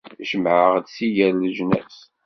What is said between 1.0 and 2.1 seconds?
gar leǧnas.